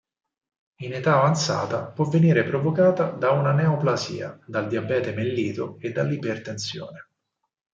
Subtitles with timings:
[0.77, 7.07] In età avanzata, può venire provocata da una neoplasia, dal diabete mellito e dall'ipertensione.